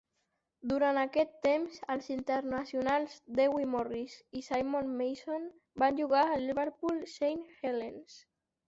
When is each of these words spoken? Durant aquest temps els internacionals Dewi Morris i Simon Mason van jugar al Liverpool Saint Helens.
Durant 0.69 0.99
aquest 1.01 1.35
temps 1.43 1.77
els 1.95 2.07
internacionals 2.15 3.19
Dewi 3.41 3.69
Morris 3.75 4.17
i 4.41 4.45
Simon 4.49 4.93
Mason 5.03 5.49
van 5.85 6.03
jugar 6.05 6.27
al 6.27 6.49
Liverpool 6.53 7.09
Saint 7.19 7.49
Helens. 7.67 8.21